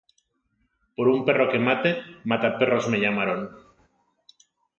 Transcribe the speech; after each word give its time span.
Por 0.95 1.07
un 1.13 1.19
perro 1.27 1.49
que 1.51 1.59
mate, 1.67 1.91
mata-perros 2.29 2.85
me 2.91 2.97
llamaron. 3.03 3.41